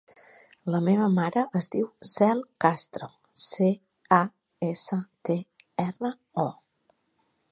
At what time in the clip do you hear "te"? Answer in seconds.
5.29-5.39